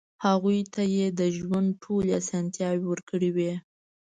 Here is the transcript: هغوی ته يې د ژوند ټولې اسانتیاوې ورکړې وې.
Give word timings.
هغوی 0.25 0.59
ته 0.73 0.81
يې 0.95 1.07
د 1.19 1.21
ژوند 1.37 1.69
ټولې 1.83 2.11
اسانتیاوې 2.21 2.85
ورکړې 2.87 3.29
وې. 3.35 3.53